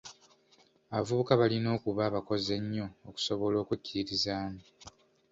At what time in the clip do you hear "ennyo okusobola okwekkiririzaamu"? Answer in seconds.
2.59-4.61